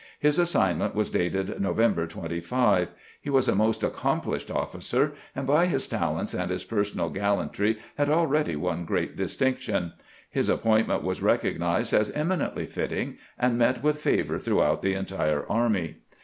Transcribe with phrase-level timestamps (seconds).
[0.19, 2.87] His assignment was dated November 25.
[3.21, 8.09] He was a most accomplished officer, and by his talents and his personal gallantry had
[8.09, 9.93] already won great distinction.
[10.27, 15.97] His appointment was recognized as eminently fitting, and met with favor throughout the entire army.